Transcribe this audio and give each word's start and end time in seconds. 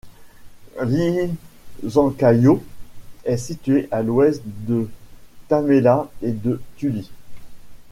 Liisankallio 0.81 2.63
est 3.23 3.37
situé 3.37 3.87
à 3.91 4.01
l'Ouest 4.01 4.41
de 4.43 4.89
Tammela 5.47 6.09
et 6.23 6.31
de 6.31 6.59
Tulli. 6.77 7.11